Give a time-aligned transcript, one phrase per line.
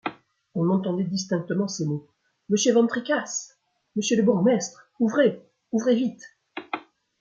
[0.55, 2.07] On entendait distinctement ces mots:
[2.49, 3.59] «Monsieur van Tricasse!
[3.95, 4.89] monsieur le bourgmestre!
[4.99, 6.39] ouvrez, ouvrez vite!